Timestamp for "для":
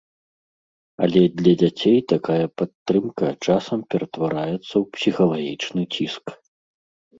1.41-1.53